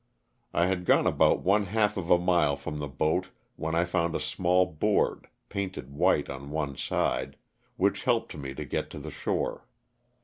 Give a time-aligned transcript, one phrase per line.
[0.51, 4.15] I had gone about one half of a mile from the boat when I found
[4.15, 7.35] a small board (painted white on one side)
[7.77, 9.67] which helped me to get to the shore.